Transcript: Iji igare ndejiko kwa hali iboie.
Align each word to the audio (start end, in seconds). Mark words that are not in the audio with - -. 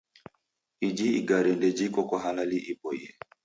Iji 0.87 1.07
igare 1.19 1.51
ndejiko 1.57 1.99
kwa 2.09 2.17
hali 2.23 2.57
iboie. 2.71 3.09